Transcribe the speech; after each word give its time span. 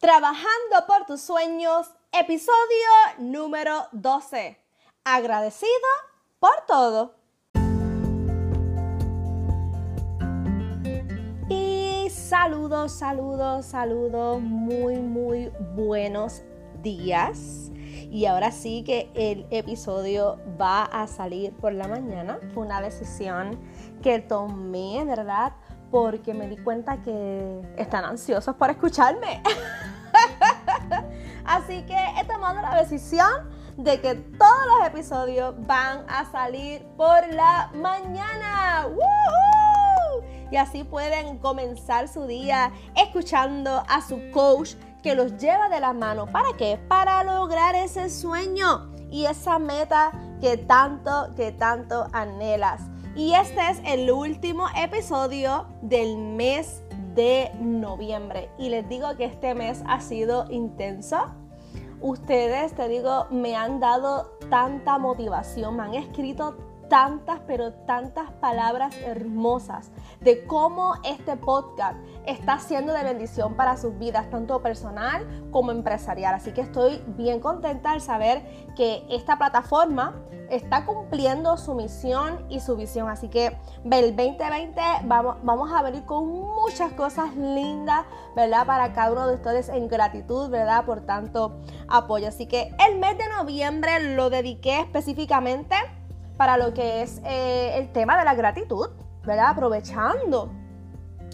Trabajando 0.00 0.86
por 0.86 1.06
tus 1.06 1.20
sueños, 1.20 1.90
episodio 2.12 2.54
número 3.18 3.88
12. 3.90 4.56
Agradecido 5.02 5.72
por 6.38 6.52
todo. 6.68 7.16
Y 11.48 12.06
saludos, 12.10 12.92
saludos, 12.92 13.66
saludos, 13.66 14.40
muy, 14.40 15.00
muy 15.00 15.50
buenos 15.74 16.44
días. 16.80 17.72
Y 18.08 18.26
ahora 18.26 18.52
sí 18.52 18.84
que 18.84 19.10
el 19.16 19.48
episodio 19.50 20.38
va 20.60 20.84
a 20.84 21.08
salir 21.08 21.52
por 21.54 21.72
la 21.72 21.88
mañana. 21.88 22.38
Fue 22.54 22.64
una 22.64 22.80
decisión 22.80 23.58
que 24.00 24.20
tomé, 24.20 25.04
¿verdad? 25.04 25.54
Porque 25.90 26.34
me 26.34 26.46
di 26.46 26.56
cuenta 26.56 27.02
que 27.02 27.62
están 27.76 28.04
ansiosos 28.04 28.54
por 28.54 28.70
escucharme. 28.70 29.42
Así 31.48 31.82
que 31.84 31.96
he 32.18 32.24
tomado 32.24 32.60
la 32.60 32.74
decisión 32.74 33.48
de 33.78 34.00
que 34.00 34.14
todos 34.14 34.66
los 34.66 34.86
episodios 34.86 35.54
van 35.66 36.04
a 36.08 36.30
salir 36.30 36.84
por 36.96 37.26
la 37.32 37.70
mañana. 37.74 38.86
Y 40.50 40.56
así 40.56 40.84
pueden 40.84 41.38
comenzar 41.38 42.08
su 42.08 42.26
día 42.26 42.70
escuchando 42.96 43.82
a 43.88 44.02
su 44.02 44.30
coach 44.30 44.74
que 45.02 45.14
los 45.14 45.38
lleva 45.38 45.70
de 45.70 45.80
la 45.80 45.94
mano. 45.94 46.26
¿Para 46.26 46.54
qué? 46.58 46.78
Para 46.88 47.24
lograr 47.24 47.74
ese 47.74 48.10
sueño 48.10 48.92
y 49.10 49.24
esa 49.24 49.58
meta 49.58 50.12
que 50.42 50.58
tanto, 50.58 51.34
que 51.34 51.52
tanto 51.52 52.08
anhelas. 52.12 52.82
Y 53.16 53.32
este 53.34 53.70
es 53.70 53.80
el 53.84 54.10
último 54.10 54.66
episodio 54.76 55.66
del 55.80 56.18
mes 56.18 56.82
de 57.14 57.50
noviembre. 57.60 58.50
Y 58.58 58.68
les 58.68 58.88
digo 58.88 59.16
que 59.16 59.24
este 59.24 59.54
mes 59.54 59.82
ha 59.86 60.00
sido 60.00 60.46
intenso. 60.50 61.34
Ustedes, 62.00 62.74
te 62.74 62.88
digo, 62.88 63.26
me 63.30 63.56
han 63.56 63.80
dado 63.80 64.38
tanta 64.50 64.98
motivación, 64.98 65.76
me 65.76 65.82
han 65.82 65.94
escrito 65.94 66.56
tantas, 66.88 67.40
pero 67.46 67.72
tantas 67.72 68.30
palabras 68.32 68.94
hermosas 69.04 69.90
de 70.20 70.44
cómo 70.46 70.94
este 71.04 71.36
podcast 71.36 71.98
está 72.26 72.58
siendo 72.58 72.92
de 72.92 73.04
bendición 73.04 73.54
para 73.54 73.76
sus 73.76 73.98
vidas, 73.98 74.28
tanto 74.30 74.62
personal 74.62 75.26
como 75.50 75.70
empresarial. 75.70 76.34
Así 76.34 76.52
que 76.52 76.62
estoy 76.62 77.02
bien 77.08 77.40
contenta 77.40 77.92
al 77.92 78.00
saber 78.00 78.42
que 78.74 79.04
esta 79.10 79.38
plataforma 79.38 80.14
está 80.50 80.86
cumpliendo 80.86 81.56
su 81.56 81.74
misión 81.74 82.46
y 82.48 82.60
su 82.60 82.76
visión. 82.76 83.08
Así 83.08 83.28
que 83.28 83.56
el 83.90 84.16
2020 84.16 84.80
vamos, 85.04 85.36
vamos 85.42 85.70
a 85.72 85.82
venir 85.82 86.04
con 86.04 86.26
muchas 86.28 86.92
cosas 86.92 87.36
lindas, 87.36 88.06
¿verdad? 88.34 88.66
Para 88.66 88.92
cada 88.92 89.12
uno 89.12 89.28
de 89.28 89.34
ustedes 89.34 89.68
en 89.68 89.88
gratitud, 89.88 90.48
¿verdad? 90.50 90.84
Por 90.84 91.02
tanto 91.02 91.60
apoyo. 91.88 92.28
Así 92.28 92.46
que 92.46 92.74
el 92.88 92.98
mes 92.98 93.18
de 93.18 93.28
noviembre 93.28 94.14
lo 94.14 94.30
dediqué 94.30 94.80
específicamente 94.80 95.76
para 96.38 96.56
lo 96.56 96.72
que 96.72 97.02
es 97.02 97.20
eh, 97.26 97.72
el 97.76 97.92
tema 97.92 98.16
de 98.16 98.24
la 98.24 98.34
gratitud, 98.34 98.88
¿verdad? 99.24 99.48
Aprovechando 99.48 100.52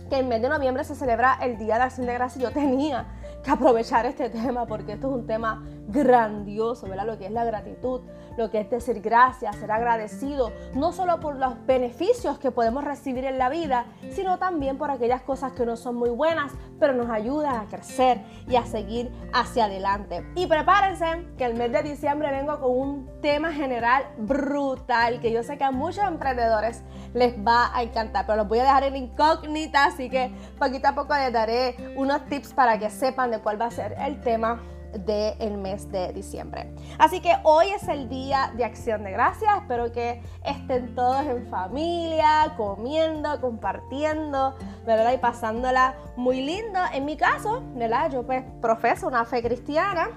que 0.08 0.18
en 0.18 0.28
mes 0.28 0.42
de 0.42 0.48
noviembre 0.48 0.82
se 0.82 0.94
celebra 0.94 1.38
el 1.42 1.58
Día 1.58 1.76
de 1.76 1.82
Acción 1.82 2.06
de 2.06 2.14
Gracias, 2.14 2.42
yo 2.42 2.50
tenía 2.50 3.06
que 3.44 3.50
aprovechar 3.50 4.06
este 4.06 4.30
tema 4.30 4.66
porque 4.66 4.94
esto 4.94 5.08
es 5.08 5.14
un 5.14 5.26
tema 5.26 5.62
grandioso, 5.88 6.88
¿verdad? 6.88 7.06
Lo 7.06 7.18
que 7.18 7.26
es 7.26 7.32
la 7.32 7.44
gratitud, 7.44 8.00
lo 8.36 8.50
que 8.50 8.60
es 8.60 8.70
decir 8.70 9.00
gracias, 9.00 9.56
ser 9.56 9.70
agradecido, 9.70 10.52
no 10.74 10.92
solo 10.92 11.20
por 11.20 11.36
los 11.36 11.64
beneficios 11.66 12.38
que 12.38 12.50
podemos 12.50 12.84
recibir 12.84 13.24
en 13.24 13.38
la 13.38 13.48
vida, 13.48 13.86
sino 14.10 14.38
también 14.38 14.78
por 14.78 14.90
aquellas 14.90 15.22
cosas 15.22 15.52
que 15.52 15.66
no 15.66 15.76
son 15.76 15.96
muy 15.96 16.10
buenas, 16.10 16.52
pero 16.78 16.92
nos 16.92 17.10
ayudan 17.10 17.56
a 17.56 17.68
crecer 17.68 18.20
y 18.48 18.56
a 18.56 18.64
seguir 18.64 19.10
hacia 19.32 19.66
adelante. 19.66 20.26
Y 20.34 20.46
prepárense 20.46 21.26
que 21.36 21.44
el 21.44 21.54
mes 21.54 21.72
de 21.72 21.82
diciembre 21.82 22.30
vengo 22.30 22.60
con 22.60 22.70
un 22.70 23.20
tema 23.20 23.52
general 23.52 24.04
brutal 24.18 25.20
que 25.20 25.32
yo 25.32 25.42
sé 25.42 25.56
que 25.58 25.64
a 25.64 25.70
muchos 25.70 26.04
emprendedores 26.04 26.82
les 27.14 27.34
va 27.36 27.70
a 27.74 27.82
encantar, 27.82 28.26
pero 28.26 28.38
los 28.38 28.48
voy 28.48 28.58
a 28.58 28.64
dejar 28.64 28.84
en 28.84 28.96
incógnita, 28.96 29.86
así 29.86 30.10
que 30.10 30.32
poquito 30.58 30.88
a 30.88 30.94
poco 30.94 31.14
les 31.14 31.32
daré 31.32 31.76
unos 31.96 32.24
tips 32.26 32.52
para 32.52 32.78
que 32.78 32.90
sepan 32.90 33.30
de 33.30 33.38
cuál 33.38 33.60
va 33.60 33.66
a 33.66 33.70
ser 33.70 33.94
el 33.98 34.20
tema 34.20 34.60
del 34.98 35.58
mes 35.58 35.90
de 35.90 36.12
diciembre. 36.12 36.72
Así 36.98 37.20
que 37.20 37.32
hoy 37.42 37.66
es 37.68 37.88
el 37.88 38.08
día 38.08 38.52
de 38.56 38.64
acción 38.64 39.04
de 39.04 39.10
gracias. 39.10 39.50
Espero 39.56 39.92
que 39.92 40.22
estén 40.44 40.94
todos 40.94 41.26
en 41.26 41.46
familia, 41.46 42.54
comiendo, 42.56 43.40
compartiendo, 43.40 44.54
¿verdad? 44.86 45.12
Y 45.12 45.18
pasándola 45.18 45.94
muy 46.16 46.42
lindo. 46.42 46.80
En 46.92 47.04
mi 47.04 47.16
caso, 47.16 47.62
¿verdad? 47.74 48.10
Yo 48.10 48.24
pues 48.24 48.44
profeso 48.60 49.06
una 49.06 49.24
fe 49.24 49.42
cristiana 49.42 50.10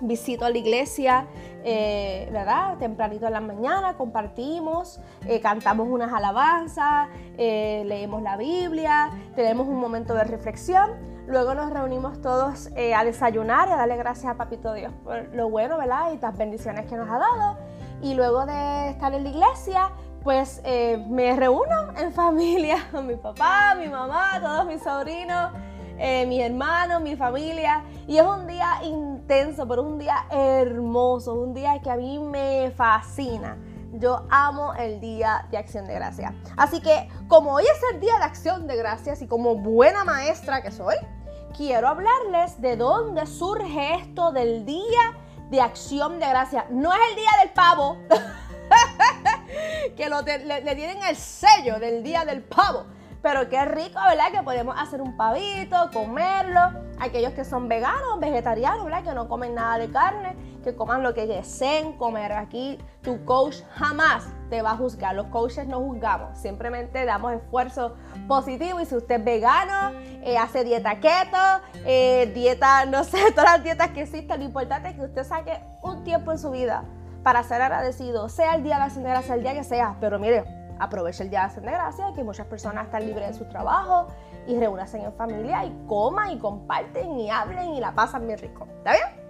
visito 0.00 0.44
a 0.44 0.50
la 0.50 0.58
iglesia, 0.58 1.26
eh, 1.66 2.28
¿verdad? 2.30 2.76
Tempranito 2.76 3.26
en 3.26 3.32
la 3.32 3.40
mañana, 3.40 3.94
compartimos, 3.94 5.00
eh, 5.26 5.40
cantamos 5.40 5.88
unas 5.88 6.12
alabanzas, 6.12 7.08
eh, 7.38 7.84
leemos 7.86 8.20
la 8.20 8.36
Biblia, 8.36 9.10
tenemos 9.34 9.66
un 9.66 9.80
momento 9.80 10.12
de 10.12 10.24
reflexión. 10.24 10.90
Luego 11.26 11.54
nos 11.54 11.70
reunimos 11.70 12.20
todos 12.20 12.68
a 12.94 13.02
desayunar 13.02 13.68
y 13.68 13.72
a 13.72 13.76
darle 13.76 13.96
gracias 13.96 14.30
a 14.30 14.36
Papito 14.36 14.74
Dios 14.74 14.92
por 15.02 15.34
lo 15.34 15.48
bueno, 15.48 15.78
¿verdad? 15.78 16.12
Y 16.12 16.18
las 16.18 16.36
bendiciones 16.36 16.84
que 16.84 16.96
nos 16.96 17.08
ha 17.08 17.18
dado. 17.18 17.56
Y 18.02 18.12
luego 18.12 18.44
de 18.44 18.90
estar 18.90 19.14
en 19.14 19.24
la 19.24 19.30
iglesia, 19.30 19.90
pues 20.22 20.62
me 21.08 21.34
reúno 21.34 21.94
en 21.96 22.12
familia 22.12 22.76
con 22.92 23.06
mi 23.06 23.16
papá, 23.16 23.74
mi 23.74 23.88
mamá, 23.88 24.38
todos 24.38 24.66
mis 24.66 24.82
sobrinos. 24.82 25.50
Eh, 25.98 26.26
mis 26.26 26.40
hermanos, 26.40 27.00
mi 27.00 27.16
familia. 27.16 27.84
Y 28.06 28.18
es 28.18 28.24
un 28.24 28.46
día 28.46 28.80
intenso, 28.82 29.66
pero 29.66 29.82
un 29.82 29.98
día 29.98 30.26
hermoso, 30.30 31.34
un 31.34 31.54
día 31.54 31.80
que 31.80 31.90
a 31.90 31.96
mí 31.96 32.18
me 32.18 32.72
fascina. 32.76 33.56
Yo 33.92 34.26
amo 34.28 34.74
el 34.74 35.00
Día 35.00 35.46
de 35.50 35.56
Acción 35.56 35.86
de 35.86 35.94
Gracias. 35.94 36.32
Así 36.56 36.80
que 36.80 37.08
como 37.28 37.54
hoy 37.54 37.62
es 37.62 37.94
el 37.94 38.00
Día 38.00 38.18
de 38.18 38.24
Acción 38.24 38.66
de 38.66 38.76
Gracias 38.76 39.22
y 39.22 39.28
como 39.28 39.54
buena 39.54 40.04
maestra 40.04 40.62
que 40.62 40.72
soy, 40.72 40.96
quiero 41.56 41.86
hablarles 41.86 42.60
de 42.60 42.76
dónde 42.76 43.24
surge 43.26 43.94
esto 43.94 44.32
del 44.32 44.66
Día 44.66 45.16
de 45.50 45.60
Acción 45.60 46.18
de 46.18 46.28
Gracias. 46.28 46.64
No 46.70 46.92
es 46.92 46.98
el 47.10 47.16
Día 47.16 47.30
del 47.40 47.50
Pavo, 47.50 47.98
que 49.96 50.08
le, 50.08 50.60
le 50.62 50.74
tienen 50.74 50.98
el 51.04 51.14
sello 51.14 51.78
del 51.78 52.02
Día 52.02 52.24
del 52.24 52.42
Pavo. 52.42 52.86
Pero 53.24 53.48
qué 53.48 53.64
rico, 53.64 53.98
¿verdad? 54.06 54.30
Que 54.30 54.42
podemos 54.42 54.76
hacer 54.78 55.00
un 55.00 55.16
pavito, 55.16 55.88
comerlo. 55.94 56.60
Aquellos 57.00 57.32
que 57.32 57.46
son 57.46 57.68
veganos, 57.68 58.20
vegetarianos, 58.20 58.84
¿verdad? 58.84 59.02
Que 59.02 59.14
no 59.14 59.28
comen 59.28 59.54
nada 59.54 59.78
de 59.78 59.90
carne, 59.90 60.36
que 60.62 60.76
coman 60.76 61.02
lo 61.02 61.14
que 61.14 61.26
deseen 61.26 61.96
comer. 61.96 62.32
Aquí 62.32 62.78
tu 63.00 63.24
coach 63.24 63.62
jamás 63.76 64.26
te 64.50 64.60
va 64.60 64.72
a 64.72 64.76
juzgar. 64.76 65.14
Los 65.14 65.28
coaches 65.28 65.66
no 65.66 65.80
juzgamos, 65.80 66.36
simplemente 66.36 67.06
damos 67.06 67.32
esfuerzo 67.32 67.94
positivo. 68.28 68.78
Y 68.80 68.84
si 68.84 68.94
usted 68.94 69.14
es 69.20 69.24
vegano, 69.24 69.98
eh, 70.22 70.36
hace 70.36 70.62
dieta 70.62 71.00
keto, 71.00 71.62
eh, 71.86 72.30
dieta, 72.34 72.84
no 72.84 73.04
sé, 73.04 73.30
todas 73.34 73.54
las 73.54 73.64
dietas 73.64 73.88
que 73.92 74.02
existen, 74.02 74.38
lo 74.38 74.44
importante 74.44 74.90
es 74.90 74.96
que 74.96 75.00
usted 75.00 75.24
saque 75.24 75.64
un 75.80 76.04
tiempo 76.04 76.30
en 76.30 76.38
su 76.38 76.50
vida 76.50 76.84
para 77.22 77.42
ser 77.42 77.62
agradecido, 77.62 78.28
sea 78.28 78.54
el 78.54 78.62
día 78.62 78.74
de 78.74 78.80
la 78.80 78.90
señora, 78.90 79.22
sea 79.22 79.36
el 79.36 79.42
día 79.42 79.54
que 79.54 79.64
sea. 79.64 79.96
Pero 79.98 80.18
mire, 80.18 80.63
aproveche 80.78 81.22
el 81.22 81.30
Día 81.30 81.40
de 81.40 81.44
Acción 81.46 81.64
de 81.64 81.72
Gracias, 81.72 82.12
que 82.14 82.24
muchas 82.24 82.46
personas 82.46 82.86
están 82.86 83.06
libres 83.06 83.28
de 83.28 83.34
su 83.34 83.44
trabajo 83.46 84.08
y 84.46 84.58
reúnanse 84.58 85.02
en 85.02 85.12
familia 85.14 85.64
y 85.64 85.86
coman 85.86 86.32
y 86.32 86.38
comparten 86.38 87.18
y 87.18 87.30
hablen 87.30 87.74
y 87.74 87.80
la 87.80 87.94
pasan 87.94 88.26
bien 88.26 88.38
rico. 88.38 88.66
¿Está 88.78 88.92
bien? 88.92 89.24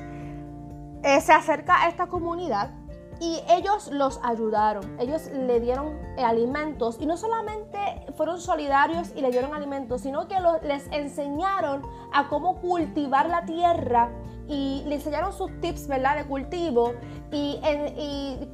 se 1.02 1.34
acerca 1.34 1.84
a 1.84 1.88
esta 1.88 2.08
comunidad 2.08 2.72
y 3.20 3.42
ellos 3.50 3.90
los 3.92 4.20
ayudaron, 4.24 4.98
ellos 5.00 5.28
le 5.28 5.60
dieron 5.60 6.00
alimentos 6.18 6.98
y 7.00 7.06
no 7.06 7.18
solamente 7.18 7.78
fueron 8.16 8.40
solidarios 8.40 9.12
y 9.16 9.22
le 9.22 9.32
dieron 9.32 9.54
alimentos, 9.54 10.02
sino 10.02 10.28
que 10.28 10.36
les 10.64 10.88
enseñaron 10.92 11.84
a 12.14 12.30
cómo 12.30 12.62
cultivar 12.62 13.30
la 13.30 13.46
tierra 13.46 14.10
y 14.48 14.84
le 14.88 14.96
enseñaron 14.96 15.32
sus 15.34 15.52
tips 15.60 15.88
¿verdad? 15.88 16.18
de 16.18 16.26
cultivo 16.26 16.94
y, 17.32 17.60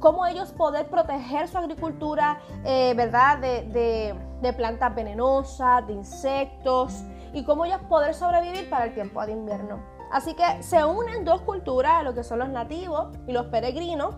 cómo 0.00 0.26
ellos 0.26 0.52
poder 0.52 0.88
proteger 0.88 1.48
su 1.48 1.56
agricultura 1.56 2.38
eh, 2.64 2.92
¿verdad? 2.96 3.38
De, 3.38 4.14
de 4.42 4.52
plantas 4.52 4.94
venenosas, 4.94 5.86
de 5.86 5.94
insectos 5.94 7.02
y 7.32 7.44
cómo 7.44 7.64
ellos 7.64 7.80
poder 7.88 8.14
sobrevivir 8.14 8.68
para 8.68 8.84
el 8.84 8.94
tiempo 8.94 9.24
de 9.24 9.32
invierno. 9.32 9.80
Así 10.12 10.34
que 10.34 10.62
se 10.62 10.84
unen 10.84 11.24
dos 11.24 11.42
culturas, 11.42 12.04
lo 12.04 12.14
que 12.14 12.22
son 12.22 12.38
los 12.38 12.48
nativos 12.48 13.08
y 13.26 13.32
los 13.32 13.46
peregrinos, 13.46 14.14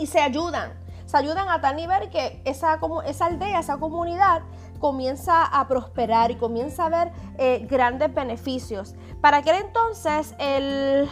y 0.00 0.06
se 0.06 0.20
ayudan. 0.20 0.72
Se 1.04 1.16
ayudan 1.16 1.48
a 1.48 1.60
tal 1.60 1.76
nivel 1.76 2.08
que 2.08 2.40
esa, 2.44 2.78
esa 3.04 3.26
aldea, 3.26 3.60
esa 3.60 3.78
comunidad 3.78 4.42
comienza 4.78 5.44
a 5.44 5.68
prosperar 5.68 6.30
y 6.30 6.36
comienza 6.36 6.86
a 6.86 6.88
ver 6.88 7.12
eh, 7.36 7.66
grandes 7.68 8.12
beneficios. 8.14 8.94
Para 9.20 9.38
aquel 9.38 9.56
entonces 9.56 10.34
el, 10.38 11.08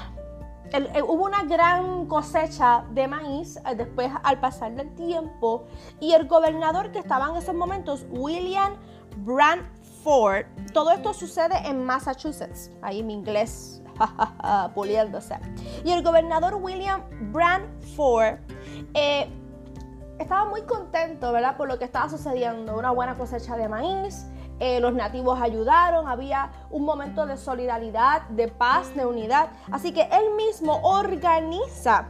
eh, 0.72 1.02
hubo 1.02 1.24
una 1.24 1.44
gran 1.44 2.06
cosecha 2.06 2.84
de 2.92 3.08
maíz 3.08 3.56
eh, 3.56 3.74
después 3.76 4.10
al 4.22 4.40
pasar 4.40 4.74
del 4.74 4.94
tiempo 4.94 5.66
y 6.00 6.12
el 6.12 6.26
gobernador 6.26 6.90
que 6.90 7.00
estaba 7.00 7.28
en 7.28 7.36
esos 7.36 7.54
momentos, 7.54 8.06
William 8.10 8.74
Brantford, 9.18 10.46
todo 10.72 10.92
esto 10.92 11.12
sucede 11.12 11.58
en 11.66 11.84
Massachusetts, 11.84 12.70
ahí 12.80 13.02
mi 13.02 13.14
inglés 13.14 13.77
puliéndose. 14.74 15.38
Y 15.84 15.92
el 15.92 16.02
gobernador 16.02 16.54
William 16.56 17.02
Brantford 17.32 18.38
eh, 18.94 19.28
estaba 20.18 20.44
muy 20.48 20.62
contento, 20.62 21.32
¿verdad? 21.32 21.56
Por 21.56 21.68
lo 21.68 21.78
que 21.78 21.84
estaba 21.84 22.08
sucediendo, 22.08 22.76
una 22.76 22.90
buena 22.90 23.16
cosecha 23.16 23.56
de 23.56 23.68
maíz, 23.68 24.26
eh, 24.60 24.80
los 24.80 24.92
nativos 24.94 25.40
ayudaron, 25.40 26.08
había 26.08 26.50
un 26.70 26.84
momento 26.84 27.26
de 27.26 27.36
solidaridad, 27.36 28.22
de 28.30 28.48
paz, 28.48 28.94
de 28.94 29.06
unidad. 29.06 29.50
Así 29.70 29.92
que 29.92 30.02
él 30.02 30.34
mismo 30.36 30.80
organiza 30.82 32.08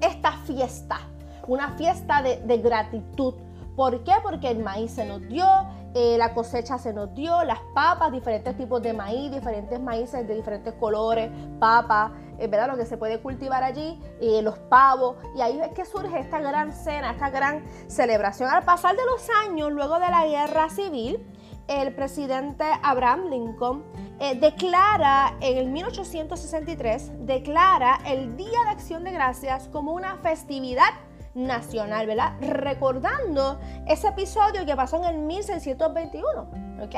esta 0.00 0.32
fiesta, 0.32 1.00
una 1.48 1.70
fiesta 1.70 2.22
de, 2.22 2.36
de 2.36 2.58
gratitud. 2.58 3.34
¿Por 3.74 4.04
qué? 4.04 4.12
Porque 4.22 4.50
el 4.50 4.60
maíz 4.62 4.92
se 4.92 5.04
nos 5.04 5.26
dio, 5.26 5.46
eh, 5.92 6.16
la 6.18 6.34
cosecha 6.34 6.78
se 6.78 6.92
nos 6.92 7.12
dio, 7.14 7.42
las 7.42 7.58
papas, 7.74 8.12
diferentes 8.12 8.56
tipos 8.56 8.80
de 8.80 8.92
maíz, 8.92 9.32
diferentes 9.32 9.80
maíces 9.80 10.26
de 10.26 10.36
diferentes 10.36 10.72
colores, 10.74 11.30
papas, 11.58 12.12
eh, 12.38 12.46
¿verdad? 12.46 12.68
Lo 12.68 12.76
que 12.76 12.86
se 12.86 12.96
puede 12.96 13.20
cultivar 13.20 13.64
allí, 13.64 14.00
eh, 14.20 14.40
los 14.40 14.56
pavos, 14.58 15.16
y 15.36 15.40
ahí 15.40 15.60
es 15.60 15.72
que 15.72 15.84
surge 15.84 16.20
esta 16.20 16.38
gran 16.38 16.72
cena, 16.72 17.10
esta 17.10 17.30
gran 17.30 17.64
celebración. 17.88 18.50
Al 18.50 18.64
pasar 18.64 18.94
de 18.94 19.04
los 19.04 19.28
años, 19.48 19.72
luego 19.72 19.98
de 19.98 20.10
la 20.10 20.26
guerra 20.26 20.70
civil, 20.70 21.26
el 21.66 21.92
presidente 21.94 22.64
Abraham 22.82 23.28
Lincoln 23.30 23.84
declara 24.40 25.34
en 25.40 25.56
el 25.56 25.68
1863, 25.68 27.26
declara 27.26 28.00
el 28.04 28.36
Día 28.36 28.58
de 28.64 28.70
Acción 28.70 29.04
de 29.04 29.12
Gracias 29.12 29.68
como 29.68 29.92
una 29.92 30.16
festividad 30.16 30.90
nacional, 31.34 32.06
¿verdad? 32.06 32.34
Recordando 32.40 33.58
ese 33.86 34.08
episodio 34.08 34.66
que 34.66 34.76
pasó 34.76 34.96
en 34.98 35.04
el 35.04 35.18
1621, 35.18 36.50
¿ok? 36.82 36.94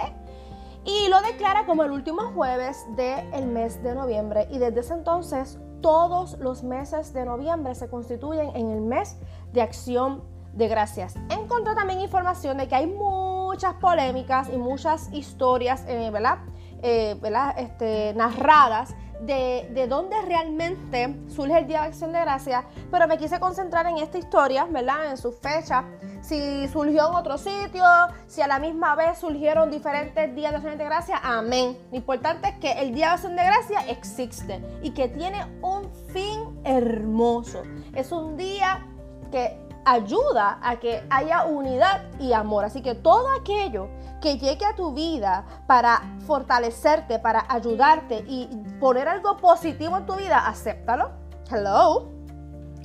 Y 0.84 1.08
lo 1.08 1.20
declara 1.22 1.64
como 1.64 1.84
el 1.84 1.92
último 1.92 2.32
jueves 2.32 2.84
del 2.96 3.46
mes 3.46 3.82
de 3.82 3.94
noviembre. 3.94 4.48
Y 4.50 4.58
desde 4.58 4.80
ese 4.80 4.94
entonces, 4.94 5.58
todos 5.80 6.38
los 6.38 6.62
meses 6.64 7.12
de 7.12 7.24
noviembre 7.24 7.74
se 7.74 7.88
constituyen 7.88 8.50
en 8.56 8.70
el 8.70 8.80
mes 8.80 9.16
de 9.52 9.62
acción 9.62 10.24
de 10.54 10.68
gracias. 10.68 11.14
Encontré 11.30 11.74
también 11.74 12.00
información 12.00 12.58
de 12.58 12.68
que 12.68 12.74
hay 12.74 12.86
muchas 12.86 13.74
polémicas 13.74 14.48
y 14.52 14.56
muchas 14.56 15.12
historias, 15.12 15.84
eh, 15.86 16.10
¿verdad? 16.10 16.38
Eh, 16.82 17.16
¿verdad? 17.20 17.54
Este, 17.58 18.12
narradas 18.14 18.94
de, 19.26 19.86
dónde 19.88 20.20
realmente 20.22 21.16
surge 21.28 21.58
el 21.58 21.66
Día 21.66 21.82
de 21.82 21.86
Acción 21.88 22.12
de 22.12 22.20
Gracia, 22.20 22.64
pero 22.90 23.06
me 23.06 23.18
quise 23.18 23.38
concentrar 23.40 23.86
en 23.86 23.98
esta 23.98 24.18
historia, 24.18 24.64
¿verdad? 24.64 25.10
En 25.10 25.16
su 25.16 25.32
fecha, 25.32 25.84
si 26.20 26.68
surgió 26.68 27.08
en 27.08 27.14
otro 27.14 27.38
sitio, 27.38 27.84
si 28.26 28.42
a 28.42 28.46
la 28.46 28.58
misma 28.58 28.94
vez 28.94 29.18
surgieron 29.18 29.70
diferentes 29.70 30.34
días 30.34 30.50
de 30.52 30.56
Acción 30.56 30.78
de 30.78 30.84
Gracia, 30.84 31.20
amén. 31.22 31.76
Lo 31.90 31.96
importante 31.96 32.48
es 32.48 32.58
que 32.58 32.72
el 32.72 32.94
Día 32.94 33.08
de 33.08 33.12
Acción 33.12 33.36
de 33.36 33.44
Gracia 33.44 33.80
existe 33.88 34.60
y 34.82 34.90
que 34.90 35.08
tiene 35.08 35.44
un 35.62 35.90
fin 36.12 36.60
hermoso. 36.64 37.62
Es 37.94 38.12
un 38.12 38.36
día 38.36 38.86
que 39.30 39.58
ayuda 39.84 40.58
a 40.62 40.78
que 40.78 41.02
haya 41.10 41.44
unidad 41.44 42.02
y 42.20 42.32
amor. 42.32 42.64
Así 42.64 42.82
que 42.82 42.94
todo 42.94 43.28
aquello 43.40 43.88
que 44.22 44.38
llegue 44.38 44.64
a 44.64 44.74
tu 44.74 44.92
vida 44.92 45.44
para 45.66 46.00
fortalecerte, 46.26 47.18
para 47.18 47.44
ayudarte 47.48 48.24
y 48.26 48.46
poner 48.80 49.08
algo 49.08 49.36
positivo 49.36 49.98
en 49.98 50.06
tu 50.06 50.14
vida, 50.14 50.46
acéptalo. 50.46 51.10
Hello. 51.50 52.08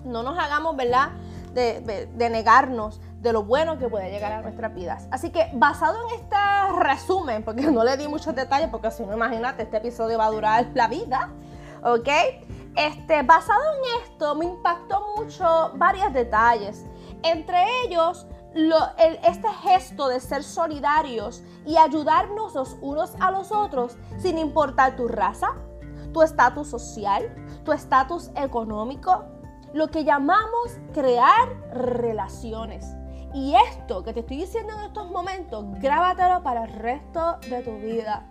No 0.04 0.24
nos 0.24 0.38
hagamos, 0.38 0.76
¿verdad? 0.76 1.12
De, 1.54 2.10
negarnos 2.30 3.00
de 3.22 3.34
lo 3.34 3.44
bueno 3.44 3.78
que 3.78 3.88
puede 3.88 4.12
llegar 4.12 4.32
a 4.32 4.42
nuestras 4.42 4.74
vidas. 4.74 5.08
Así 5.12 5.30
que 5.30 5.50
basado 5.54 5.98
en 6.08 6.20
este 6.20 6.36
resumen, 6.80 7.44
porque 7.44 7.64
no 7.72 7.84
le 7.84 7.96
di 7.98 8.08
muchos 8.08 8.36
detalles, 8.36 8.70
porque 8.70 8.92
si 8.92 9.04
no, 9.04 9.14
imagínate, 9.14 9.64
este 9.64 9.78
episodio 9.78 10.18
va 10.18 10.26
a 10.26 10.32
durar 10.32 10.68
la 10.74 10.88
vida, 10.88 11.30
¿ok? 11.84 12.10
Este, 12.76 13.24
basado 13.24 13.62
en 13.74 14.04
esto, 14.04 14.36
me 14.36 14.46
impactó 14.46 15.04
mucho 15.16 15.72
varios 15.76 16.14
detalles. 16.14 16.86
Entre 17.24 17.58
ellos, 17.86 18.28
este 19.24 19.48
gesto 19.62 20.08
de 20.08 20.20
ser 20.20 20.44
solidarios 20.44 21.44
y 21.66 21.78
ayudarnos 21.78 22.56
los 22.56 22.78
unos 22.82 23.16
a 23.20 23.32
los 23.32 23.52
otros 23.52 23.98
sin 24.18 24.38
importar 24.38 24.96
tu 24.96 25.08
raza, 25.08 25.50
tu 26.14 26.22
estatus 26.22 26.68
social, 26.68 27.34
tu 27.64 27.72
estatus 27.72 28.32
económico, 28.36 29.26
lo 29.74 29.90
que 29.90 30.04
llamamos 30.04 30.80
crear 30.94 31.50
relaciones. 31.72 32.86
Y 33.34 33.56
esto 33.70 34.04
que 34.04 34.14
te 34.14 34.22
estoy 34.22 34.38
diciendo 34.38 34.74
en 34.74 34.86
estos 34.86 35.12
momentos, 35.12 35.66
grábatelo 35.80 36.42
para 36.42 36.64
el 36.64 36.74
resto 36.74 37.38
de 37.50 37.62
tu 37.62 37.78
vida. 37.78 38.26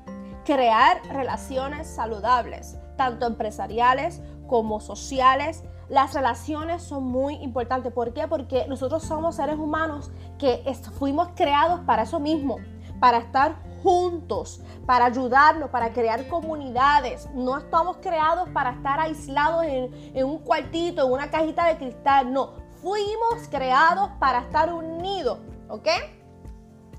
Crear 0.44 1.00
relaciones 1.08 1.86
saludables, 1.86 2.78
tanto 2.96 3.26
empresariales 3.26 4.22
como 4.48 4.80
sociales, 4.80 5.62
las 5.88 6.14
relaciones 6.14 6.82
son 6.82 7.04
muy 7.04 7.34
importantes. 7.36 7.92
¿Por 7.92 8.12
qué? 8.12 8.26
Porque 8.26 8.66
nosotros 8.68 9.04
somos 9.04 9.36
seres 9.36 9.56
humanos 9.56 10.10
que 10.38 10.64
fuimos 10.98 11.28
creados 11.36 11.80
para 11.80 12.02
eso 12.02 12.18
mismo, 12.18 12.58
para 12.98 13.18
estar 13.18 13.56
juntos, 13.82 14.60
para 14.84 15.06
ayudarnos, 15.06 15.70
para 15.70 15.92
crear 15.92 16.26
comunidades. 16.26 17.28
No 17.34 17.56
estamos 17.56 17.98
creados 17.98 18.48
para 18.48 18.70
estar 18.70 18.98
aislados 18.98 19.64
en, 19.64 20.24
un 20.24 20.38
cuartito, 20.38 21.06
en 21.06 21.12
una 21.12 21.30
cajita 21.30 21.66
de 21.66 21.76
cristal. 21.76 22.32
No, 22.32 22.54
fuimos 22.82 23.48
creados 23.48 24.10
para 24.18 24.40
estar 24.40 24.72
unidos, 24.72 25.38
¿ok? 25.68 25.88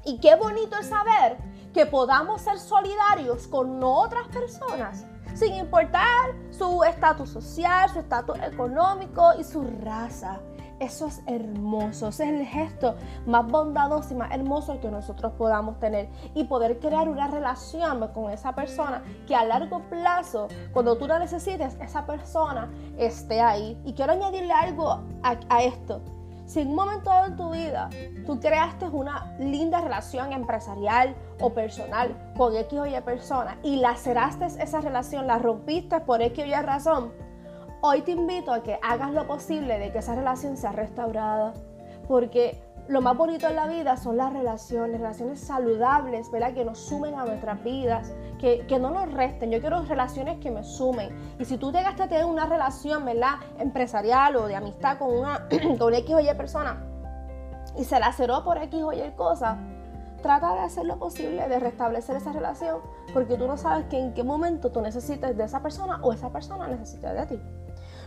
Y 0.06 0.20
qué 0.20 0.36
bonito 0.36 0.78
es 0.78 0.88
saber 0.88 1.38
que 1.74 1.86
podamos 1.86 2.42
ser 2.42 2.58
solidarios 2.58 3.48
con 3.48 3.84
otras 3.84 4.28
personas 4.30 5.06
sin 5.38 5.54
importar 5.54 6.34
su 6.50 6.84
estatus 6.84 7.30
social, 7.30 7.90
su 7.90 8.00
estatus 8.00 8.38
económico 8.42 9.34
y 9.40 9.44
su 9.44 9.64
raza. 9.84 10.40
Eso 10.80 11.08
es 11.08 11.24
hermoso, 11.26 12.10
ese 12.10 12.24
es 12.24 12.40
el 12.40 12.46
gesto 12.46 12.96
más 13.26 13.48
bondadoso 13.48 14.14
y 14.14 14.18
más 14.18 14.32
hermoso 14.32 14.80
que 14.80 14.92
nosotros 14.92 15.34
podamos 15.34 15.80
tener 15.80 16.08
y 16.36 16.44
poder 16.44 16.80
crear 16.80 17.10
una 17.10 17.28
relación 17.28 18.08
con 18.14 18.32
esa 18.32 18.54
persona 18.54 19.04
que 19.26 19.36
a 19.36 19.44
largo 19.44 19.82
plazo, 19.90 20.48
cuando 20.74 20.96
tú 20.98 21.08
la 21.08 21.18
necesites, 21.18 21.76
esa 21.82 22.06
persona 22.06 22.72
esté 22.98 23.42
ahí. 23.42 23.80
Y 23.86 23.94
quiero 23.94 24.14
añadirle 24.14 24.54
algo 24.54 25.04
a, 25.24 25.40
a 25.50 25.64
esto. 25.64 26.02
Si 26.48 26.62
en 26.62 26.70
un 26.70 26.76
momento 26.76 27.10
dado 27.10 27.26
en 27.26 27.36
tu 27.36 27.52
vida 27.52 27.90
tú 28.26 28.40
creaste 28.40 28.86
una 28.86 29.36
linda 29.38 29.82
relación 29.82 30.32
empresarial 30.32 31.14
o 31.42 31.54
personal 31.54 32.16
con 32.38 32.56
X 32.56 32.80
o 32.80 32.86
Y 32.86 33.02
persona 33.02 33.58
y 33.64 33.76
laceraste 33.76 34.46
esa 34.46 34.80
relación, 34.80 35.28
la 35.28 35.40
rompiste 35.40 36.00
por 36.00 36.22
X 36.22 36.46
o 36.46 36.48
Y 36.48 36.54
razón, 36.54 37.12
hoy 37.82 38.02
te 38.02 38.12
invito 38.12 38.54
a 38.54 38.64
que 38.64 38.80
hagas 38.82 39.12
lo 39.12 39.28
posible 39.28 39.78
de 39.78 39.92
que 39.92 39.98
esa 39.98 40.16
relación 40.16 40.56
sea 40.56 40.72
restaurada, 40.72 41.54
porque 42.08 42.64
lo 42.88 43.02
más 43.02 43.18
bonito 43.18 43.48
en 43.48 43.56
la 43.56 43.68
vida 43.68 43.98
son 43.98 44.18
las 44.18 44.32
relaciones, 44.32 45.00
relaciones 45.00 45.40
saludables, 45.40 46.32
¿verdad? 46.32 46.54
Que 46.54 46.64
nos 46.64 46.80
sumen 46.80 47.16
a 47.16 47.26
nuestras 47.26 47.62
vidas, 47.64 48.14
que, 48.40 48.66
no 48.80 48.92
nos 48.92 49.12
resten. 49.12 49.52
Yo 49.52 49.60
quiero 49.60 49.82
relaciones 49.84 50.40
que 50.40 50.52
me 50.52 50.64
sumen. 50.64 51.10
Y 51.38 51.46
si 51.46 51.58
tú 51.58 51.72
llegaste 51.72 52.04
a 52.04 52.08
tener 52.08 52.26
una 52.26 52.46
relación, 52.46 53.04
¿verdad? 53.04 53.36
Empresarial 53.60 54.38
o 54.38 54.48
de 54.48 54.56
amistad 54.56 54.98
con 54.98 55.14
una, 55.14 55.48
con 55.80 55.94
X 55.94 56.16
o 56.16 56.20
Y 56.20 56.34
persona 56.36 56.84
y 57.78 57.84
se 57.84 58.00
laceró 58.00 58.44
por 58.44 58.58
X 58.58 58.82
o 58.82 58.94
Y 58.94 59.12
cosa, 59.16 59.58
trata 60.22 60.54
de 60.54 60.60
hacer 60.62 60.86
lo 60.86 60.98
posible 60.98 61.48
de 61.48 61.60
restablecer 61.60 62.16
esa 62.16 62.32
relación 62.32 62.80
porque 63.14 63.38
tú 63.38 63.48
no 63.48 63.58
sabes 63.58 63.86
que 63.86 64.00
en 64.00 64.14
qué 64.14 64.24
momento 64.24 64.72
tú 64.72 64.82
necesites 64.82 65.38
de 65.38 65.44
esa 65.44 65.62
persona 65.62 66.00
o 66.02 66.12
esa 66.12 66.32
persona 66.32 66.68
necesita 66.68 67.14
de 67.14 67.26
ti. 67.26 67.42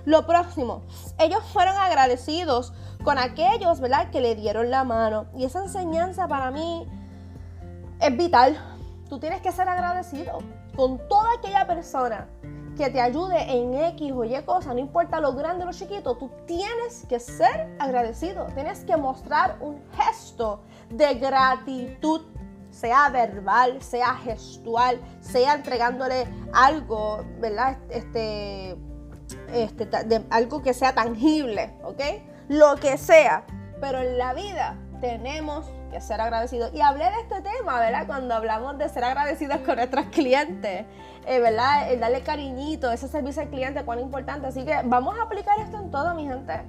Lo 0.04 0.26
próximo, 0.26 0.82
ellos 1.18 1.42
fueron 1.52 1.76
agradecidos 1.76 2.72
con 3.04 3.18
aquellos, 3.18 3.80
¿verdad?, 3.80 4.10
que 4.10 4.20
le 4.20 4.34
dieron 4.34 4.70
la 4.70 4.84
mano. 4.84 5.26
Y 5.36 5.44
esa 5.44 5.62
enseñanza 5.62 6.28
para 6.28 6.50
mí 6.50 6.86
es 8.00 8.16
vital. 8.16 8.58
Tú 9.08 9.18
tienes 9.18 9.40
que 9.40 9.52
ser 9.52 9.68
agradecido 9.68 10.38
con 10.76 10.98
toda 11.08 11.28
aquella 11.38 11.66
persona 11.66 12.28
que 12.76 12.88
te 12.88 13.00
ayude 13.00 13.42
en 13.52 13.74
X 13.74 14.12
o 14.12 14.24
Y 14.24 14.42
cosa, 14.44 14.72
no 14.72 14.80
importa 14.80 15.20
lo 15.20 15.34
grande 15.34 15.64
o 15.64 15.66
lo 15.66 15.72
chiquito, 15.72 16.16
tú 16.16 16.30
tienes 16.46 17.04
que 17.08 17.20
ser 17.20 17.76
agradecido. 17.78 18.46
Tienes 18.54 18.84
que 18.84 18.96
mostrar 18.96 19.58
un 19.60 19.82
gesto 19.92 20.62
de 20.88 21.14
gratitud 21.14 22.22
sea 22.70 23.08
verbal, 23.10 23.82
sea 23.82 24.14
gestual, 24.14 25.00
sea 25.20 25.54
entregándole 25.54 26.26
algo, 26.52 27.24
¿verdad? 27.40 27.78
Este, 27.90 28.76
este, 29.52 29.88
algo 30.30 30.62
que 30.62 30.74
sea 30.74 30.94
tangible, 30.94 31.72
¿ok? 31.82 32.00
Lo 32.48 32.76
que 32.76 32.98
sea. 32.98 33.44
Pero 33.80 33.98
en 33.98 34.18
la 34.18 34.34
vida 34.34 34.76
tenemos 35.00 35.66
que 35.90 36.00
ser 36.00 36.20
agradecidos. 36.20 36.72
Y 36.72 36.80
hablé 36.80 37.04
de 37.04 37.20
este 37.22 37.40
tema, 37.42 37.80
¿verdad? 37.80 38.06
Cuando 38.06 38.34
hablamos 38.34 38.78
de 38.78 38.88
ser 38.88 39.04
agradecidos 39.04 39.58
con 39.58 39.76
nuestros 39.76 40.06
clientes, 40.06 40.86
eh, 41.26 41.40
¿verdad? 41.40 41.90
El 41.92 42.00
darle 42.00 42.22
cariñito, 42.22 42.90
ese 42.90 43.08
servicio 43.08 43.42
al 43.42 43.48
cliente, 43.48 43.84
cuán 43.84 43.98
importante. 43.98 44.46
Así 44.46 44.64
que 44.64 44.80
vamos 44.84 45.18
a 45.18 45.22
aplicar 45.22 45.58
esto 45.58 45.78
en 45.78 45.90
todo, 45.90 46.14
mi 46.14 46.26
gente. 46.26 46.62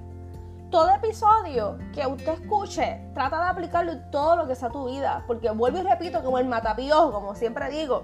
Todo 0.69 0.89
episodio 0.89 1.77
que 1.93 2.07
usted 2.07 2.41
escuche, 2.41 3.01
trata 3.13 3.43
de 3.43 3.49
aplicarlo 3.49 3.91
en 3.91 4.09
todo 4.09 4.37
lo 4.37 4.47
que 4.47 4.55
sea 4.55 4.69
tu 4.69 4.89
vida. 4.89 5.23
Porque 5.27 5.49
vuelvo 5.51 5.79
y 5.79 5.83
repito, 5.83 6.23
como 6.23 6.39
el 6.39 6.47
matapiojo, 6.47 7.11
como 7.11 7.35
siempre 7.35 7.69
digo, 7.69 8.03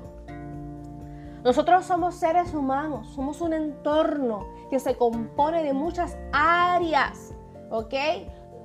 nosotros 1.44 1.86
somos 1.86 2.16
seres 2.16 2.54
humanos, 2.54 3.08
somos 3.16 3.42
un 3.42 3.54
entorno 3.54 4.48
que 4.70 4.80
se 4.80 4.96
compone 4.98 5.64
de 5.64 5.74
muchas 5.74 6.18
áreas, 6.32 7.34
¿ok? 7.70 7.94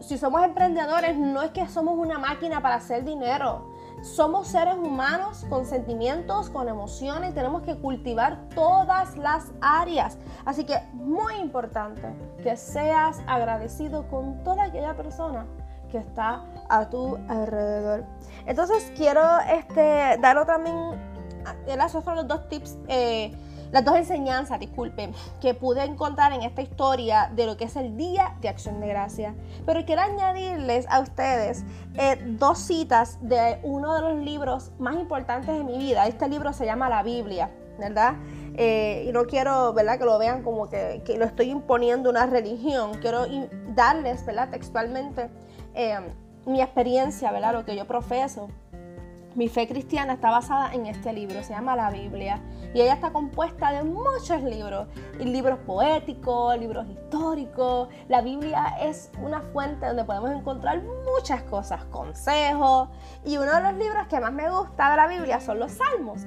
Si 0.01 0.19
somos 0.19 0.43
emprendedores, 0.43 1.17
no 1.17 1.43
es 1.43 1.51
que 1.53 1.67
somos 1.69 1.97
una 1.97 2.19
máquina 2.19 2.61
para 2.61 2.77
hacer 2.77 3.05
dinero. 3.05 3.71
Somos 4.03 4.49
seres 4.49 4.75
humanos 4.75 5.47
con 5.49 5.65
sentimientos, 5.65 6.51
con 6.51 6.69
emociones, 6.69 7.35
tenemos 7.35 7.63
que 7.63 7.77
cultivar 7.77 8.49
todas 8.53 9.17
las 9.17 9.53
áreas. 9.61 10.19
Así 10.45 10.65
que 10.65 10.81
muy 10.93 11.35
importante 11.37 12.13
que 12.43 12.57
seas 12.57 13.23
agradecido 13.29 14.09
con 14.09 14.43
toda 14.43 14.65
aquella 14.65 14.97
persona 14.97 15.47
que 15.89 15.99
está 15.99 16.45
a 16.69 16.89
tu 16.89 17.17
alrededor. 17.29 18.05
Entonces 18.47 18.93
quiero 18.97 19.23
este, 19.49 20.19
dar 20.21 20.45
también 20.47 21.12
esos 21.67 22.05
fueron 22.05 22.27
los 22.27 22.29
dos 22.29 22.49
tips, 22.49 22.79
eh, 22.89 23.33
las 23.71 23.85
dos 23.85 23.97
enseñanzas, 23.97 24.61
disculpen, 24.61 25.15
que 25.41 25.55
pude 25.55 25.83
encontrar 25.85 26.33
en 26.33 26.43
esta 26.43 26.63
historia 26.63 27.31
de 27.35 27.47
lo 27.47 27.57
que 27.57 27.65
es 27.65 27.77
el 27.77 27.97
Día 27.97 28.37
de 28.41 28.49
Acción 28.49 28.81
de 28.81 28.89
Gracia. 28.89 29.35
Pero 29.65 29.85
quiero 29.87 30.03
añadirles 30.03 30.87
a 30.89 31.01
ustedes 31.01 31.65
eh, 31.95 32.19
dos 32.39 32.59
citas 32.59 33.19
de 33.23 33.59
uno 33.63 33.95
de 33.95 34.01
los 34.03 34.19
libros 34.19 34.73
más 34.79 34.97
importantes 34.97 35.57
de 35.57 35.65
mi 35.65 35.79
vida. 35.79 36.07
Este 36.07 36.29
libro 36.29 36.53
se 36.53 36.67
llama 36.67 36.91
La 36.91 37.03
Biblia, 37.03 37.51
¿verdad? 37.79 38.17
Eh, 38.55 39.07
y 39.09 39.13
no 39.13 39.25
quiero, 39.25 39.73
¿verdad? 39.73 39.99
Que 39.99 40.05
lo 40.05 40.19
vean 40.19 40.43
como 40.43 40.69
que, 40.69 41.03
que 41.07 41.17
lo 41.17 41.25
estoy 41.25 41.51
imponiendo 41.51 42.11
una 42.11 42.27
religión. 42.27 42.93
Quiero 43.01 43.25
darles, 43.75 44.27
¿verdad? 44.27 44.51
Textualmente 44.51 45.31
mi 46.45 46.61
experiencia, 46.61 47.31
¿verdad? 47.31 47.55
Lo 47.55 47.65
que 47.65 47.77
yo 47.77 47.87
profeso. 47.87 48.49
Mi 49.35 49.49
fe 49.49 49.67
cristiana 49.67 50.13
está 50.15 50.31
basada 50.31 50.75
en 50.75 50.85
este 50.85 51.11
libro, 51.11 51.43
se 51.43 51.55
llama 51.55 51.75
la 51.75 51.91
Biblia, 51.91 52.39
y 52.75 52.83
ella 52.83 52.93
está 52.93 53.13
compuesta 53.13 53.73
de 53.73 53.83
muchos 53.83 54.43
libros, 54.43 54.89
libros 55.19 55.59
poéticos, 55.61 56.59
libros 56.59 56.87
históricos. 56.89 57.89
La 58.09 58.21
Biblia 58.21 58.77
es 58.83 59.11
una 59.23 59.41
fuente 59.41 59.87
donde 59.87 60.05
podemos 60.05 60.33
encontrar 60.33 60.83
muchas 60.83 61.43
cosas, 61.45 61.83
consejos, 61.87 62.91
y 63.25 63.39
uno 63.39 63.55
de 63.55 63.63
los 63.63 63.75
libros 63.75 64.07
que 64.09 64.21
más 64.21 64.33
me 64.33 64.51
gusta 64.51 64.91
de 64.91 64.97
la 64.97 65.07
Biblia 65.07 65.41
son 65.41 65.59
los 65.59 65.73
Salmos. 65.73 66.27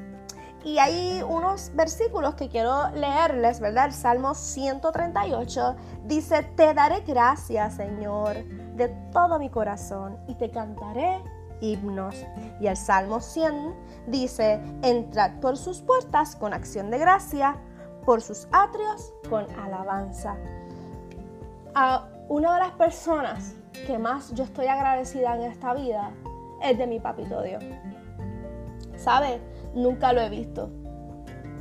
Y 0.63 0.79
hay 0.79 1.21
unos 1.21 1.71
versículos 1.75 2.33
que 2.33 2.49
quiero 2.49 2.89
leerles, 2.89 3.59
¿verdad? 3.59 3.85
El 3.85 3.93
Salmo 3.93 4.33
138 4.33 5.75
dice, 6.05 6.41
te 6.55 6.73
daré 6.73 7.01
gracias, 7.01 7.75
Señor, 7.75 8.43
de 8.73 8.87
todo 9.11 9.37
mi 9.37 9.51
corazón, 9.51 10.17
y 10.27 10.33
te 10.33 10.49
cantaré 10.49 11.21
himnos. 11.61 12.15
Y 12.59 12.67
el 12.67 12.77
Salmo 12.77 13.19
100 13.19 13.75
dice, 14.07 14.61
entrad 14.81 15.39
por 15.39 15.57
sus 15.57 15.81
puertas 15.81 16.35
con 16.35 16.53
acción 16.53 16.91
de 16.91 16.97
gracia, 16.97 17.57
por 18.05 18.21
sus 18.21 18.47
atrios 18.51 19.13
con 19.29 19.45
alabanza. 19.59 20.35
A 21.73 22.07
una 22.29 22.53
de 22.55 22.59
las 22.59 22.71
personas 22.71 23.55
que 23.85 23.97
más 23.97 24.33
yo 24.33 24.43
estoy 24.43 24.67
agradecida 24.67 25.35
en 25.35 25.43
esta 25.43 25.73
vida 25.73 26.11
es 26.61 26.77
de 26.77 26.87
mi 26.87 26.99
papito 26.99 27.41
Dios. 27.41 27.63
¿Sabe? 28.95 29.41
Nunca 29.73 30.13
lo 30.13 30.21
he 30.21 30.29
visto. 30.29 30.69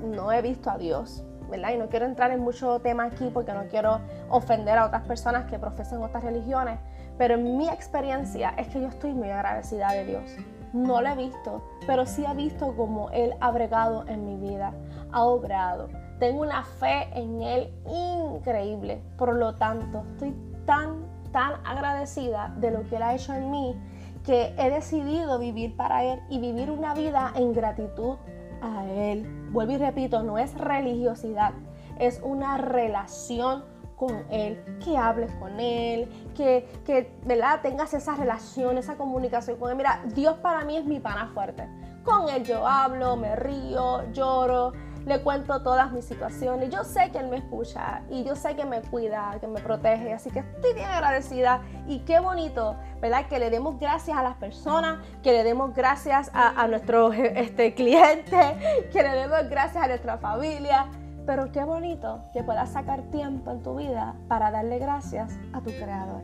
No 0.02 0.30
he 0.30 0.40
visto 0.42 0.70
a 0.70 0.78
Dios. 0.78 1.24
¿verdad? 1.50 1.70
Y 1.74 1.78
no 1.78 1.88
quiero 1.88 2.06
entrar 2.06 2.30
en 2.30 2.40
mucho 2.40 2.80
tema 2.80 3.04
aquí 3.04 3.30
porque 3.32 3.52
no 3.52 3.66
quiero 3.68 4.00
ofender 4.28 4.78
a 4.78 4.86
otras 4.86 5.02
personas 5.02 5.44
que 5.50 5.58
profesen 5.58 6.02
otras 6.02 6.24
religiones, 6.24 6.78
pero 7.18 7.34
en 7.34 7.56
mi 7.56 7.68
experiencia 7.68 8.54
es 8.56 8.68
que 8.68 8.80
yo 8.80 8.88
estoy 8.88 9.12
muy 9.12 9.30
agradecida 9.30 9.92
de 9.92 10.06
Dios. 10.06 10.24
No 10.72 11.00
lo 11.00 11.08
he 11.08 11.16
visto, 11.16 11.62
pero 11.86 12.04
sí 12.04 12.24
he 12.28 12.34
visto 12.34 12.74
cómo 12.76 13.10
Él 13.10 13.34
ha 13.40 13.50
bregado 13.52 14.04
en 14.08 14.24
mi 14.24 14.50
vida, 14.50 14.72
ha 15.12 15.22
obrado. 15.24 15.88
Tengo 16.18 16.42
una 16.42 16.64
fe 16.64 17.08
en 17.14 17.42
Él 17.42 17.72
increíble. 17.86 19.00
Por 19.16 19.34
lo 19.34 19.54
tanto, 19.56 20.04
estoy 20.12 20.34
tan, 20.66 21.06
tan 21.32 21.54
agradecida 21.64 22.54
de 22.58 22.70
lo 22.72 22.88
que 22.88 22.96
Él 22.96 23.02
ha 23.02 23.14
hecho 23.14 23.34
en 23.34 23.50
mí 23.50 23.76
que 24.24 24.54
he 24.56 24.70
decidido 24.70 25.38
vivir 25.38 25.76
para 25.76 26.02
Él 26.04 26.20
y 26.30 26.40
vivir 26.40 26.70
una 26.70 26.94
vida 26.94 27.32
en 27.36 27.52
gratitud 27.52 28.16
a 28.62 28.86
Él. 28.86 29.48
Vuelvo 29.52 29.72
y 29.72 29.78
repito, 29.78 30.22
no 30.22 30.38
es 30.38 30.54
religiosidad, 30.58 31.52
es 31.98 32.20
una 32.24 32.56
relación 32.56 33.64
con 33.96 34.24
Él, 34.30 34.62
que 34.84 34.96
hables 34.96 35.32
con 35.36 35.58
Él, 35.60 36.08
que, 36.34 36.68
que 36.84 37.12
¿verdad? 37.24 37.60
tengas 37.62 37.94
esa 37.94 38.14
relación, 38.14 38.78
esa 38.78 38.96
comunicación 38.96 39.58
con 39.58 39.70
Él. 39.70 39.76
Mira, 39.76 40.02
Dios 40.14 40.36
para 40.38 40.64
mí 40.64 40.76
es 40.76 40.84
mi 40.84 41.00
pana 41.00 41.30
fuerte. 41.32 41.68
Con 42.04 42.28
Él 42.28 42.44
yo 42.44 42.66
hablo, 42.66 43.16
me 43.16 43.34
río, 43.36 44.10
lloro, 44.12 44.72
le 45.06 45.20
cuento 45.22 45.62
todas 45.62 45.92
mis 45.92 46.04
situaciones. 46.04 46.70
Yo 46.70 46.84
sé 46.84 47.10
que 47.10 47.18
Él 47.18 47.28
me 47.28 47.38
escucha 47.38 48.02
y 48.10 48.24
yo 48.24 48.34
sé 48.36 48.56
que 48.56 48.64
me 48.64 48.80
cuida, 48.82 49.36
que 49.40 49.46
me 49.46 49.60
protege. 49.60 50.12
Así 50.12 50.30
que 50.30 50.40
estoy 50.40 50.74
bien 50.74 50.88
agradecida 50.88 51.62
y 51.86 52.00
qué 52.00 52.20
bonito, 52.20 52.76
¿verdad? 53.00 53.26
Que 53.28 53.38
le 53.38 53.50
demos 53.50 53.78
gracias 53.78 54.16
a 54.16 54.22
las 54.22 54.36
personas, 54.36 54.98
que 55.22 55.32
le 55.32 55.44
demos 55.44 55.74
gracias 55.74 56.30
a, 56.34 56.60
a 56.60 56.68
nuestros 56.68 57.14
este, 57.16 57.74
clientes, 57.74 58.54
que 58.92 59.02
le 59.02 59.10
demos 59.10 59.48
gracias 59.48 59.84
a 59.84 59.88
nuestra 59.88 60.18
familia 60.18 60.88
pero 61.26 61.52
qué 61.52 61.64
bonito 61.64 62.20
que 62.32 62.42
puedas 62.42 62.70
sacar 62.70 63.02
tiempo 63.04 63.50
en 63.50 63.62
tu 63.62 63.76
vida 63.76 64.14
para 64.28 64.50
darle 64.50 64.78
gracias 64.78 65.38
a 65.52 65.60
tu 65.60 65.70
creador, 65.70 66.22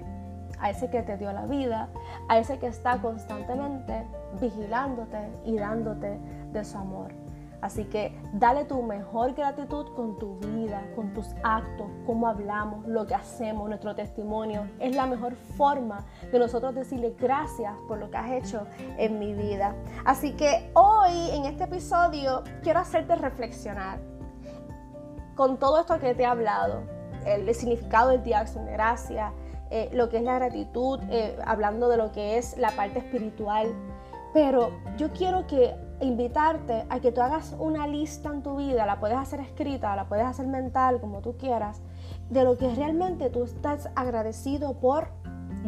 a 0.59 0.71
ese 0.71 0.91
que 0.91 1.03
te 1.03 1.17
dio 1.17 1.33
la 1.33 1.47
vida, 1.47 1.89
a 2.29 2.39
ese 2.39 2.59
que 2.59 2.67
está 2.67 2.99
constantemente 2.99 4.07
vigilándote 4.41 5.31
y 5.45 5.57
dándote 5.57 6.19
de 6.53 6.65
su 6.65 6.79
amor. 6.79 7.13
Así 7.61 7.85
que 7.85 8.19
dale 8.33 8.65
tu 8.65 8.83
mejor 8.83 9.35
gratitud 9.35 9.95
con 9.95 10.19
tu 10.19 10.39
vida, 10.39 10.83
con 10.97 11.13
tus 11.13 11.27
actos, 11.43 11.89
cómo 12.07 12.27
hablamos, 12.27 12.87
lo 12.87 13.07
que 13.07 13.15
hacemos, 13.15 13.69
nuestro 13.69 13.95
testimonio. 13.95 14.67
Es 14.79 14.97
la 14.97 15.07
mejor 15.07 15.35
forma 15.35 16.07
de 16.33 16.39
nosotros 16.39 16.75
decirle 16.75 17.15
gracias 17.21 17.75
por 17.87 17.99
lo 17.99 18.11
que 18.11 18.17
has 18.17 18.31
hecho 18.31 18.67
en 18.97 19.19
mi 19.19 19.35
vida. 19.35 19.75
Así 20.07 20.33
que 20.33 20.71
hoy 20.75 21.31
en 21.33 21.45
este 21.45 21.65
episodio 21.65 22.45
quiero 22.63 22.81
hacerte 22.81 23.15
reflexionar 23.17 23.99
con 25.35 25.59
todo 25.59 25.81
esto 25.81 25.99
que 25.99 26.15
te 26.15 26.23
he 26.23 26.27
hablado, 26.27 26.83
el 27.27 27.53
significado 27.55 28.11
del 28.11 28.23
Día 28.23 28.37
de 28.37 28.43
Acción 28.43 28.67
de 28.67 28.73
Gracia, 28.73 29.33
eh, 29.71 29.89
lo 29.93 30.09
que 30.09 30.19
es 30.19 30.25
la 30.25 30.35
gratitud, 30.35 31.01
eh, 31.11 31.39
hablando 31.45 31.89
de 31.89 31.97
lo 31.97 32.11
que 32.11 32.39
es 32.39 32.57
la 32.59 32.71
parte 32.73 32.99
espiritual. 32.99 33.73
Pero 34.33 34.73
yo 34.97 35.11
quiero 35.11 35.47
que 35.47 35.75
invitarte 36.01 36.87
a 36.89 37.01
que 37.01 37.13
tú 37.13 37.21
hagas 37.21 37.55
una 37.59 37.87
lista 37.87 38.31
en 38.31 38.43
tu 38.43 38.57
vida, 38.57 38.87
la 38.87 38.99
puedes 38.99 39.17
hacer 39.17 39.41
escrita, 39.41 39.95
la 39.95 40.09
puedes 40.09 40.27
hacer 40.27 40.47
mental, 40.47 41.01
como 41.01 41.21
tú 41.21 41.37
quieras, 41.37 41.83
de 42.31 42.45
lo 42.45 42.57
que 42.57 42.75
realmente 42.75 43.31
tú 43.31 43.45
estás 43.45 43.89
agradecido 43.95 44.75
por. 44.75 45.09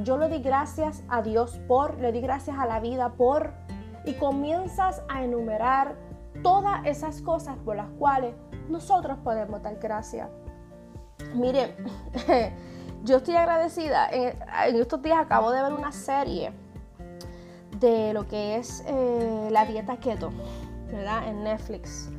Yo 0.05 0.17
le 0.17 0.29
di 0.29 0.39
gracias 0.39 1.05
a 1.09 1.23
Dios 1.23 1.61
por, 1.69 1.99
le 1.99 2.13
di 2.13 2.21
gracias 2.21 2.59
a 2.59 2.67
la 2.67 2.81
vida 2.81 3.11
por, 3.11 3.53
y 4.05 4.15
comienzas 4.15 5.03
a 5.09 5.23
enumerar 5.23 5.97
todas 6.43 6.85
esas 6.87 7.21
cosas 7.23 7.57
por 7.65 7.77
las 7.77 7.89
cuales 7.99 8.35
nosotros 8.69 9.19
podemos 9.23 9.63
dar 9.63 9.77
gracias. 9.77 10.29
Mire, 11.35 11.77
yo 13.05 13.19
estoy 13.19 13.37
agradecida. 13.37 14.09
En, 14.11 14.37
estos 14.77 15.03
días 15.03 15.19
acabo 15.19 15.51
de 15.51 15.63
ver 15.63 15.73
una 15.73 15.93
serie 15.93 16.53
de 17.79 18.13
lo 18.13 18.27
que 18.27 18.57
es 18.57 18.85
eh, 18.87 19.49
la 19.51 19.65
dieta 19.65 19.97
keto, 19.99 20.31
¿verdad? 20.91 21.29
En 21.29 21.45
Netflix. 21.45 22.11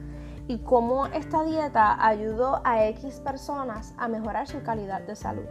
Y 0.47 0.59
cómo 0.59 1.05
esta 1.07 1.43
dieta 1.43 2.05
ayudó 2.05 2.61
a 2.65 2.85
X 2.87 3.21
personas 3.21 3.93
a 3.97 4.07
mejorar 4.07 4.47
su 4.47 4.61
calidad 4.61 5.01
de 5.01 5.15
salud. 5.15 5.45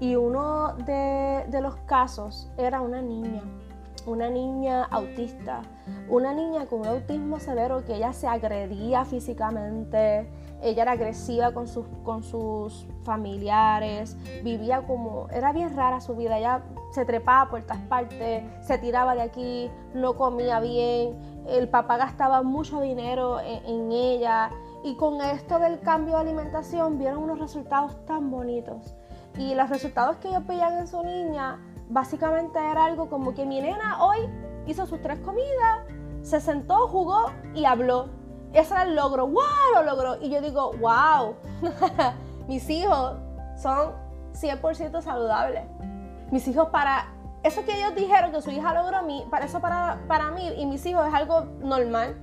Y 0.00 0.16
uno 0.16 0.74
de 0.76 1.60
los 1.60 1.76
casos 1.86 2.48
era 2.56 2.80
una 2.80 3.02
niña 3.02 3.42
una 4.06 4.30
niña 4.30 4.84
autista, 4.84 5.62
una 6.08 6.32
niña 6.32 6.66
con 6.66 6.80
un 6.80 6.86
autismo 6.86 7.38
severo 7.38 7.84
que 7.84 7.96
ella 7.96 8.12
se 8.12 8.26
agredía 8.26 9.04
físicamente, 9.04 10.28
ella 10.60 10.82
era 10.82 10.92
agresiva 10.92 11.52
con 11.52 11.68
sus, 11.68 11.86
con 12.04 12.22
sus 12.22 12.86
familiares, 13.04 14.16
vivía 14.42 14.86
como, 14.86 15.28
era 15.30 15.52
bien 15.52 15.74
rara 15.76 16.00
su 16.00 16.16
vida, 16.16 16.38
ella 16.38 16.62
se 16.92 17.04
trepaba 17.04 17.50
por 17.50 17.62
todas 17.62 17.82
partes, 17.82 18.42
se 18.62 18.78
tiraba 18.78 19.14
de 19.14 19.22
aquí, 19.22 19.70
no 19.94 20.16
comía 20.16 20.60
bien, 20.60 21.16
el 21.46 21.68
papá 21.68 21.96
gastaba 21.96 22.42
mucho 22.42 22.80
dinero 22.80 23.40
en, 23.40 23.64
en 23.66 23.92
ella 23.92 24.50
y 24.84 24.96
con 24.96 25.20
esto 25.20 25.58
del 25.58 25.80
cambio 25.80 26.14
de 26.14 26.22
alimentación 26.22 26.98
vieron 26.98 27.22
unos 27.22 27.38
resultados 27.38 28.04
tan 28.06 28.30
bonitos. 28.30 28.94
Y 29.36 29.54
los 29.54 29.70
resultados 29.70 30.16
que 30.16 30.28
ellos 30.28 30.46
veían 30.46 30.78
en 30.78 30.88
su 30.88 31.02
niña 31.02 31.60
básicamente 31.88 32.58
era 32.58 32.84
algo 32.84 33.08
como 33.08 33.34
que 33.34 33.44
mi 33.44 33.60
nena 33.60 34.02
hoy 34.04 34.18
hizo 34.66 34.86
sus 34.86 35.00
tres 35.00 35.18
comidas, 35.20 35.86
se 36.22 36.40
sentó, 36.40 36.88
jugó 36.88 37.32
y 37.54 37.64
habló. 37.64 38.10
Ese 38.52 38.74
era 38.74 38.82
el 38.84 38.94
logro, 38.94 39.26
wow, 39.26 39.74
lo 39.74 39.82
logró. 39.82 40.20
Y 40.20 40.30
yo 40.30 40.40
digo, 40.40 40.72
wow, 40.80 41.36
mis 42.48 42.68
hijos 42.70 43.16
son 43.56 43.92
100% 44.32 45.02
saludables. 45.02 45.64
Mis 46.30 46.46
hijos 46.48 46.68
para 46.68 47.08
eso 47.42 47.64
que 47.64 47.76
ellos 47.76 47.94
dijeron 47.94 48.32
que 48.32 48.42
su 48.42 48.50
hija 48.50 48.74
logró, 48.74 49.02
mí, 49.02 49.24
para 49.30 49.46
eso 49.46 49.60
para, 49.60 50.00
para 50.08 50.30
mí 50.30 50.48
y 50.56 50.66
mis 50.66 50.84
hijos 50.86 51.06
es 51.06 51.14
algo 51.14 51.44
normal. 51.60 52.16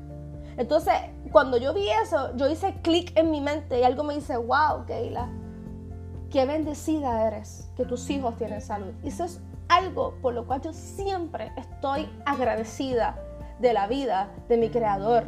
Entonces, 0.57 0.93
cuando 1.31 1.57
yo 1.57 1.74
vi 1.74 1.89
eso, 1.89 2.36
yo 2.36 2.48
hice 2.48 2.79
clic 2.81 3.12
en 3.17 3.31
mi 3.31 3.41
mente 3.41 3.79
y 3.79 3.84
algo 3.84 4.03
me 4.03 4.15
dice, 4.15 4.38
wow, 4.38 4.86
Keila, 4.86 5.29
qué 6.29 6.45
bendecida 6.45 7.27
eres 7.27 7.69
que 7.75 7.86
tus 7.86 8.10
hijos 8.10 8.38
tienen 8.38 8.62
salud. 8.62 8.93
Y 9.03 9.10
eso 9.10 9.25
es 9.25 9.41
algo 9.69 10.15
por 10.22 10.34
lo 10.34 10.45
cual 10.45 10.62
yo 10.62 10.74
siempre 10.74 11.51
estoy 11.57 12.10
agradecida 12.25 13.17
de 13.60 13.74
la 13.74 13.88
vida 13.88 14.29
de 14.48 14.57
mi 14.57 14.69
creador, 14.69 15.25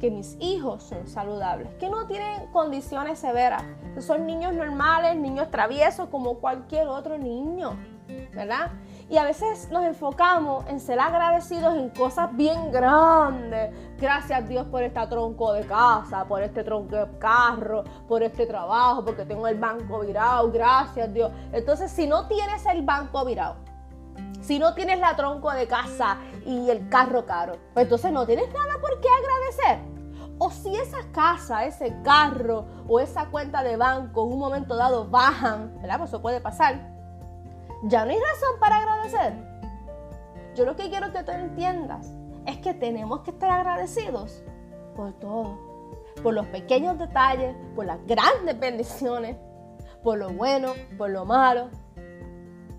que 0.00 0.10
mis 0.10 0.36
hijos 0.40 0.84
son 0.84 1.06
saludables, 1.06 1.68
que 1.80 1.90
no 1.90 2.06
tienen 2.06 2.46
condiciones 2.52 3.18
severas, 3.18 3.62
que 3.94 4.00
son 4.00 4.26
niños 4.26 4.54
normales, 4.54 5.16
niños 5.16 5.50
traviesos 5.50 6.08
como 6.08 6.38
cualquier 6.38 6.88
otro 6.88 7.18
niño, 7.18 7.76
¿verdad? 8.34 8.70
Y 9.10 9.16
a 9.16 9.24
veces 9.24 9.70
nos 9.70 9.84
enfocamos 9.84 10.66
en 10.66 10.78
ser 10.80 11.00
agradecidos 11.00 11.74
en 11.76 11.88
cosas 11.90 12.28
bien 12.36 12.70
grandes. 12.70 13.74
Gracias 13.96 14.46
Dios 14.46 14.66
por 14.66 14.82
este 14.82 15.06
tronco 15.06 15.54
de 15.54 15.66
casa, 15.66 16.26
por 16.26 16.42
este 16.42 16.62
tronco 16.62 16.94
de 16.94 17.18
carro, 17.18 17.84
por 18.06 18.22
este 18.22 18.46
trabajo, 18.46 19.02
porque 19.02 19.24
tengo 19.24 19.48
el 19.48 19.58
banco 19.58 20.00
virado. 20.00 20.52
Gracias 20.52 21.12
Dios. 21.14 21.32
Entonces, 21.52 21.90
si 21.90 22.06
no 22.06 22.28
tienes 22.28 22.66
el 22.66 22.82
banco 22.82 23.24
virado, 23.24 23.56
si 24.42 24.58
no 24.58 24.74
tienes 24.74 25.00
la 25.00 25.16
tronco 25.16 25.52
de 25.52 25.66
casa 25.66 26.18
y 26.44 26.68
el 26.68 26.90
carro 26.90 27.24
caro, 27.24 27.54
pues 27.72 27.84
entonces 27.84 28.12
no 28.12 28.26
tienes 28.26 28.52
nada 28.52 28.78
por 28.78 29.00
qué 29.00 29.08
agradecer. 29.08 29.88
O 30.36 30.50
si 30.50 30.76
esa 30.76 30.98
casa, 31.12 31.64
ese 31.64 31.96
carro 32.02 32.66
o 32.86 33.00
esa 33.00 33.30
cuenta 33.30 33.62
de 33.62 33.78
banco 33.78 34.26
en 34.26 34.34
un 34.34 34.38
momento 34.38 34.76
dado 34.76 35.08
bajan, 35.08 35.80
¿verdad? 35.80 35.96
Pues 35.96 36.10
eso 36.10 36.20
puede 36.20 36.42
pasar. 36.42 36.97
Ya 37.84 38.04
no 38.04 38.10
hay 38.10 38.18
razón 38.18 38.58
para 38.60 38.76
agradecer. 38.78 39.34
Yo 40.54 40.64
lo 40.64 40.74
que 40.74 40.90
quiero 40.90 41.12
que 41.12 41.22
tú 41.22 41.30
entiendas 41.30 42.12
es 42.46 42.58
que 42.58 42.74
tenemos 42.74 43.20
que 43.20 43.30
estar 43.30 43.50
agradecidos 43.50 44.42
por 44.96 45.12
todo. 45.14 45.58
Por 46.22 46.34
los 46.34 46.46
pequeños 46.48 46.98
detalles, 46.98 47.54
por 47.76 47.86
las 47.86 48.04
grandes 48.06 48.58
bendiciones, 48.58 49.36
por 50.02 50.18
lo 50.18 50.30
bueno, 50.30 50.72
por 50.96 51.10
lo 51.10 51.24
malo, 51.24 51.68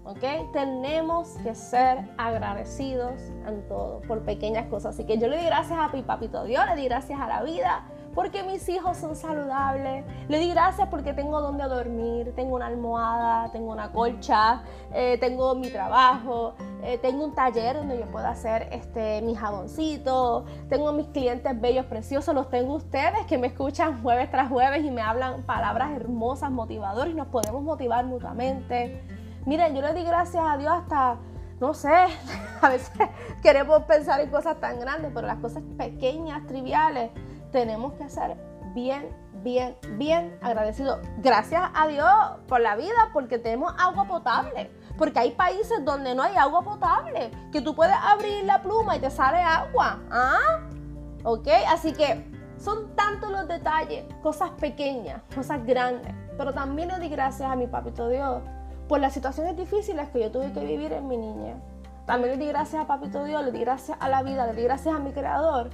¿ok? 0.03 0.51
Tenemos 0.51 1.37
que 1.43 1.53
ser 1.55 2.09
agradecidos 2.17 3.21
en 3.47 3.65
todo, 3.67 4.01
por 4.01 4.23
pequeñas 4.23 4.67
cosas. 4.67 4.95
Así 4.95 5.05
que 5.05 5.17
yo 5.17 5.27
le 5.27 5.37
di 5.37 5.45
gracias 5.45 5.79
a 5.79 5.87
mi 5.89 6.01
papito 6.01 6.43
Dios, 6.43 6.65
le 6.65 6.75
di 6.75 6.85
gracias 6.85 7.19
a 7.19 7.27
la 7.27 7.43
vida, 7.43 7.85
porque 8.13 8.43
mis 8.43 8.67
hijos 8.69 8.97
son 8.97 9.15
saludables. 9.15 10.05
Le 10.27 10.39
di 10.39 10.49
gracias 10.49 10.87
porque 10.89 11.13
tengo 11.13 11.41
donde 11.41 11.63
dormir, 11.65 12.33
tengo 12.35 12.55
una 12.55 12.67
almohada, 12.67 13.51
tengo 13.51 13.71
una 13.71 13.91
colcha, 13.91 14.63
eh, 14.93 15.17
tengo 15.19 15.55
mi 15.55 15.69
trabajo, 15.69 16.53
eh, 16.83 16.97
tengo 16.97 17.25
un 17.25 17.33
taller 17.33 17.75
donde 17.75 17.99
yo 17.99 18.05
puedo 18.05 18.27
hacer 18.27 18.69
este, 18.71 19.21
mi 19.21 19.35
jaboncito, 19.35 20.45
tengo 20.69 20.91
mis 20.93 21.07
clientes 21.07 21.59
bellos, 21.59 21.85
preciosos, 21.85 22.33
los 22.33 22.49
tengo 22.49 22.75
ustedes 22.75 23.25
que 23.27 23.37
me 23.37 23.47
escuchan 23.47 24.01
jueves 24.01 24.31
tras 24.31 24.49
jueves 24.49 24.83
y 24.83 24.91
me 24.91 25.01
hablan 25.01 25.43
palabras 25.43 25.91
hermosas, 25.91 26.51
motivadoras 26.51 27.11
y 27.11 27.15
nos 27.15 27.27
podemos 27.27 27.61
motivar 27.61 28.05
mutuamente. 28.05 29.03
Miren, 29.45 29.75
yo 29.75 29.81
le 29.81 29.93
di 29.93 30.03
gracias 30.03 30.43
a 30.45 30.57
Dios 30.57 30.71
hasta, 30.71 31.17
no 31.59 31.73
sé, 31.73 31.93
a 32.61 32.69
veces 32.69 32.91
queremos 33.41 33.83
pensar 33.83 34.19
en 34.21 34.29
cosas 34.29 34.59
tan 34.59 34.79
grandes, 34.79 35.11
pero 35.13 35.27
las 35.27 35.37
cosas 35.37 35.63
pequeñas, 35.77 36.45
triviales, 36.47 37.11
tenemos 37.51 37.93
que 37.93 38.09
ser 38.09 38.37
bien, 38.73 39.09
bien, 39.43 39.75
bien 39.97 40.37
agradecidos. 40.41 40.99
Gracias 41.17 41.63
a 41.73 41.87
Dios 41.87 42.07
por 42.47 42.61
la 42.61 42.75
vida, 42.75 43.09
porque 43.13 43.39
tenemos 43.39 43.73
agua 43.77 44.05
potable. 44.05 44.69
Porque 44.97 45.19
hay 45.19 45.31
países 45.31 45.83
donde 45.85 46.13
no 46.13 46.23
hay 46.23 46.35
agua 46.35 46.61
potable, 46.61 47.31
que 47.51 47.61
tú 47.61 47.73
puedes 47.73 47.95
abrir 47.95 48.43
la 48.43 48.61
pluma 48.61 48.97
y 48.97 48.99
te 48.99 49.09
sale 49.09 49.41
agua. 49.41 49.99
¿Ah? 50.11 50.59
¿Ok? 51.23 51.47
Así 51.69 51.93
que 51.93 52.25
son 52.57 52.95
tantos 52.95 53.31
los 53.31 53.47
detalles, 53.47 54.05
cosas 54.21 54.51
pequeñas, 54.59 55.21
cosas 55.33 55.65
grandes. 55.65 56.13
Pero 56.37 56.53
también 56.53 56.89
le 56.89 56.99
di 56.99 57.09
gracias 57.09 57.49
a 57.49 57.55
mi 57.55 57.67
papito 57.67 58.09
Dios 58.09 58.41
por 58.87 58.99
las 58.99 59.13
situaciones 59.13 59.55
difíciles 59.55 60.09
que 60.09 60.19
yo 60.19 60.31
tuve 60.31 60.51
que 60.51 60.65
vivir 60.65 60.91
en 60.91 61.07
mi 61.07 61.15
niña. 61.15 61.55
También 62.05 62.39
le 62.39 62.43
di 62.43 62.47
gracias 62.47 62.81
a 62.81 62.87
Papito 62.87 63.23
Dios, 63.23 63.45
le 63.45 63.51
di 63.51 63.59
gracias 63.59 63.95
a 64.01 64.09
la 64.09 64.23
vida, 64.23 64.47
le 64.47 64.53
di 64.53 64.63
gracias 64.63 64.95
a 64.95 64.97
mi 64.97 65.11
Creador 65.11 65.69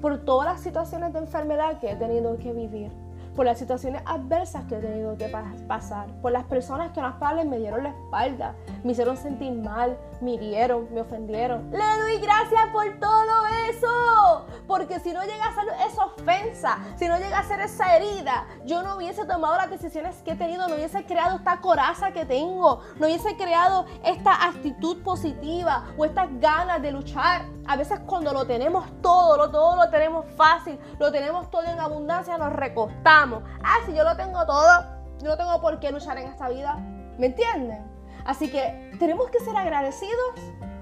por 0.00 0.24
todas 0.24 0.46
las 0.46 0.60
situaciones 0.60 1.12
de 1.12 1.20
enfermedad 1.20 1.78
que 1.78 1.90
he 1.90 1.96
tenido 1.96 2.36
que 2.38 2.52
vivir 2.52 2.92
por 3.36 3.44
las 3.44 3.58
situaciones 3.58 4.02
adversas 4.06 4.64
que 4.64 4.76
he 4.76 4.80
tenido 4.80 5.16
que 5.16 5.30
pasar, 5.68 6.06
por 6.22 6.32
las 6.32 6.44
personas 6.44 6.90
que 6.92 7.02
las 7.02 7.16
cuales 7.16 7.44
me 7.44 7.58
dieron 7.58 7.84
la 7.84 7.90
espalda, 7.90 8.54
me 8.82 8.92
hicieron 8.92 9.16
sentir 9.16 9.52
mal, 9.52 9.96
me 10.22 10.32
hirieron, 10.32 10.92
me 10.92 11.02
ofendieron. 11.02 11.70
Le 11.70 12.00
doy 12.00 12.18
gracias 12.18 12.66
por 12.72 12.86
todo 12.98 13.46
eso, 13.68 14.46
porque 14.66 14.98
si 15.00 15.12
no 15.12 15.22
llega 15.22 15.44
a 15.44 15.54
ser 15.54 15.64
esa 15.86 16.04
ofensa, 16.06 16.78
si 16.96 17.06
no 17.06 17.18
llega 17.18 17.38
a 17.38 17.44
ser 17.44 17.60
esa 17.60 17.94
herida, 17.94 18.46
yo 18.64 18.82
no 18.82 18.96
hubiese 18.96 19.26
tomado 19.26 19.56
las 19.56 19.70
decisiones 19.70 20.16
que 20.22 20.32
he 20.32 20.36
tenido, 20.36 20.66
no 20.66 20.74
hubiese 20.74 21.04
creado 21.04 21.36
esta 21.36 21.60
coraza 21.60 22.12
que 22.12 22.24
tengo, 22.24 22.80
no 22.98 23.06
hubiese 23.06 23.36
creado 23.36 23.84
esta 24.02 24.46
actitud 24.46 25.02
positiva 25.02 25.84
o 25.98 26.06
estas 26.06 26.28
ganas 26.40 26.80
de 26.80 26.90
luchar. 26.90 27.55
A 27.68 27.76
veces 27.76 28.00
cuando 28.06 28.32
lo 28.32 28.46
tenemos 28.46 28.84
todo, 29.02 29.36
lo, 29.36 29.50
todo 29.50 29.76
lo 29.76 29.90
tenemos 29.90 30.24
fácil, 30.36 30.78
lo 30.98 31.10
tenemos 31.10 31.50
todo 31.50 31.64
en 31.64 31.80
abundancia, 31.80 32.38
nos 32.38 32.52
recostamos 32.52 33.42
Ah, 33.62 33.78
si 33.86 33.94
yo 33.94 34.04
lo 34.04 34.16
tengo 34.16 34.44
todo, 34.46 34.84
yo 35.18 35.28
no 35.28 35.36
tengo 35.36 35.60
por 35.60 35.80
qué 35.80 35.90
luchar 35.90 36.18
en 36.18 36.28
esta 36.28 36.48
vida. 36.48 36.76
¿Me 37.18 37.26
entienden? 37.26 37.84
Así 38.24 38.50
que 38.50 38.92
tenemos 38.98 39.30
que 39.30 39.40
ser 39.40 39.56
agradecidos 39.56 40.34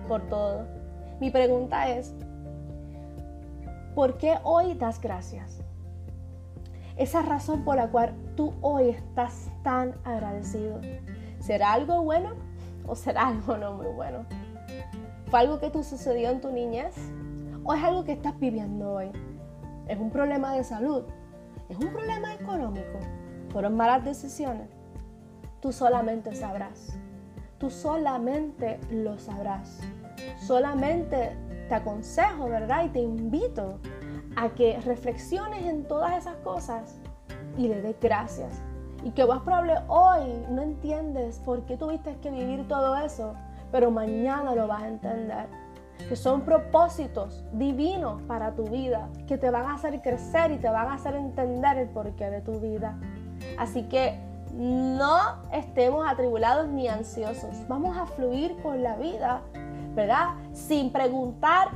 por 0.08 0.28
todo. 0.28 0.66
Mi 1.20 1.30
pregunta 1.30 1.88
es, 1.88 2.14
¿por 3.94 4.18
qué 4.18 4.38
hoy 4.42 4.74
das 4.74 5.00
gracias? 5.00 5.60
Esa 6.96 7.22
razón 7.22 7.64
por 7.64 7.76
la 7.76 7.88
cual 7.88 8.14
tú 8.36 8.54
hoy 8.60 8.90
estás 8.90 9.48
tan 9.62 9.94
agradecido. 10.04 10.80
¿Será 11.40 11.72
algo 11.72 12.02
bueno 12.02 12.30
o 12.86 12.94
será 12.94 13.26
algo 13.28 13.56
no 13.56 13.74
muy 13.74 13.86
bueno? 13.86 14.26
¿Fue 15.26 15.40
algo 15.40 15.58
que 15.58 15.70
tú 15.70 15.82
sucedió 15.82 16.30
en 16.30 16.40
tu 16.40 16.50
niñez? 16.50 16.94
¿O 17.64 17.74
es 17.74 17.82
algo 17.82 18.04
que 18.04 18.12
estás 18.12 18.38
viviendo 18.38 18.92
hoy? 18.92 19.10
¿Es 19.88 19.98
un 19.98 20.10
problema 20.10 20.54
de 20.54 20.64
salud? 20.64 21.04
¿Es 21.68 21.78
un 21.78 21.88
problema 21.88 22.34
económico? 22.34 22.98
¿Fueron 23.50 23.76
malas 23.76 24.04
decisiones? 24.04 24.68
Tú 25.60 25.72
solamente 25.72 26.34
sabrás. 26.34 26.98
Tú 27.58 27.70
solamente 27.70 28.78
lo 28.90 29.18
sabrás. 29.18 29.80
Solamente 30.38 31.36
te 31.68 31.74
aconsejo, 31.74 32.48
¿verdad? 32.48 32.84
Y 32.84 32.88
te 32.90 33.00
invito 33.00 33.78
a 34.36 34.50
que 34.50 34.78
reflexiones 34.80 35.64
en 35.64 35.84
todas 35.84 36.18
esas 36.18 36.36
cosas 36.36 36.96
y 37.56 37.68
le 37.68 37.80
des 37.80 37.96
gracias. 38.00 38.60
Y 39.02 39.10
que 39.10 39.24
más 39.24 39.40
probable 39.42 39.74
hoy 39.88 40.44
no 40.50 40.62
entiendes 40.62 41.38
por 41.40 41.62
qué 41.64 41.76
tuviste 41.76 42.16
que 42.16 42.30
vivir 42.30 42.66
todo 42.68 42.96
eso, 42.96 43.34
pero 43.74 43.90
mañana 43.90 44.54
lo 44.54 44.68
vas 44.68 44.84
a 44.84 44.86
entender. 44.86 45.48
Que 46.08 46.14
son 46.14 46.42
propósitos 46.42 47.44
divinos 47.50 48.22
para 48.22 48.54
tu 48.54 48.62
vida, 48.68 49.08
que 49.26 49.36
te 49.36 49.50
van 49.50 49.64
a 49.64 49.74
hacer 49.74 50.00
crecer 50.00 50.52
y 50.52 50.58
te 50.58 50.70
van 50.70 50.86
a 50.86 50.94
hacer 50.94 51.16
entender 51.16 51.78
el 51.78 51.88
porqué 51.88 52.30
de 52.30 52.40
tu 52.40 52.60
vida. 52.60 52.96
Así 53.58 53.82
que 53.88 54.16
no 54.52 55.42
estemos 55.50 56.06
atribulados 56.08 56.68
ni 56.68 56.86
ansiosos. 56.86 57.66
Vamos 57.66 57.96
a 57.96 58.06
fluir 58.06 58.54
por 58.62 58.76
la 58.76 58.94
vida, 58.94 59.42
¿verdad? 59.96 60.34
Sin 60.52 60.92
preguntar 60.92 61.70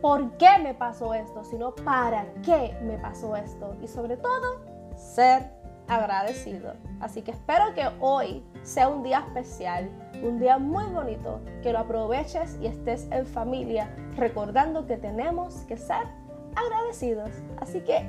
por 0.00 0.38
qué 0.38 0.60
me 0.62 0.72
pasó 0.72 1.12
esto, 1.12 1.44
sino 1.44 1.74
para 1.74 2.24
qué 2.42 2.74
me 2.84 2.96
pasó 2.96 3.36
esto. 3.36 3.76
Y 3.82 3.86
sobre 3.86 4.16
todo, 4.16 4.62
ser 4.96 5.50
agradecido. 5.88 6.72
Así 7.00 7.20
que 7.20 7.32
espero 7.32 7.74
que 7.74 7.86
hoy 8.00 8.42
sea 8.62 8.88
un 8.88 9.02
día 9.02 9.18
especial, 9.26 9.90
un 10.22 10.38
día 10.38 10.58
muy 10.58 10.84
bonito, 10.84 11.40
que 11.62 11.72
lo 11.72 11.80
aproveches 11.80 12.58
y 12.60 12.66
estés 12.66 13.08
en 13.10 13.26
familia 13.26 13.94
recordando 14.16 14.86
que 14.86 14.96
tenemos 14.96 15.54
que 15.66 15.76
ser 15.76 16.06
agradecidos. 16.54 17.30
Así 17.60 17.80
que 17.80 18.04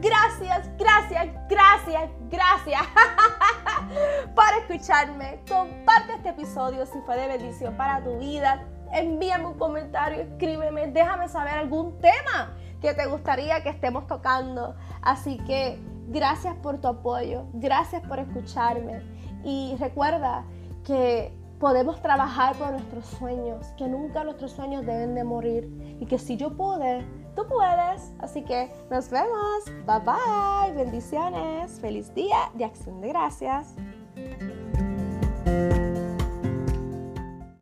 gracias, 0.00 0.70
gracias, 0.78 1.28
gracias, 1.48 2.10
gracias 2.30 2.82
por 4.34 4.44
escucharme. 4.60 5.40
Comparte 5.48 6.14
este 6.14 6.28
episodio 6.30 6.86
si 6.86 7.00
fue 7.00 7.16
de 7.16 7.28
bendición 7.28 7.76
para 7.76 8.02
tu 8.02 8.18
vida 8.18 8.64
envíame 8.92 9.46
un 9.46 9.58
comentario, 9.58 10.22
escríbeme, 10.22 10.88
déjame 10.88 11.28
saber 11.28 11.54
algún 11.54 11.98
tema 11.98 12.54
que 12.80 12.94
te 12.94 13.06
gustaría 13.06 13.62
que 13.62 13.70
estemos 13.70 14.06
tocando. 14.06 14.74
Así 15.02 15.38
que 15.46 15.80
gracias 16.08 16.54
por 16.56 16.80
tu 16.80 16.88
apoyo, 16.88 17.46
gracias 17.54 18.02
por 18.06 18.18
escucharme 18.18 19.02
y 19.44 19.76
recuerda 19.78 20.44
que 20.84 21.32
podemos 21.58 22.00
trabajar 22.02 22.56
por 22.56 22.70
nuestros 22.70 23.06
sueños, 23.06 23.66
que 23.78 23.88
nunca 23.88 24.24
nuestros 24.24 24.52
sueños 24.52 24.84
deben 24.84 25.14
de 25.14 25.24
morir 25.24 25.96
y 26.00 26.06
que 26.06 26.18
si 26.18 26.36
yo 26.36 26.56
pude, 26.56 27.04
tú 27.34 27.46
puedes. 27.48 28.12
Así 28.18 28.42
que 28.42 28.70
nos 28.90 29.10
vemos. 29.10 29.64
Bye 29.86 30.00
bye. 30.00 30.72
Bendiciones. 30.76 31.80
Feliz 31.80 32.12
día 32.14 32.50
de 32.54 32.64
acción 32.64 33.00
de 33.00 33.08
gracias. 33.08 33.76